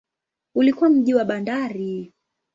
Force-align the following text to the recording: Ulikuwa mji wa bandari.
Ulikuwa 0.55 0.89
mji 0.89 1.13
wa 1.13 1.25
bandari. 1.25 2.13